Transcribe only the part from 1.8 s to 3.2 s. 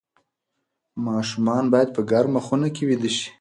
په ګرمه خونه کې ویده